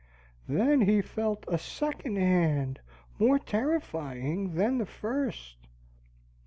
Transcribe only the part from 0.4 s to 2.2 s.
"Then he felt a second